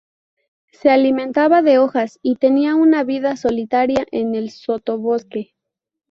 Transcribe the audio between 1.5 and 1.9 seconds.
de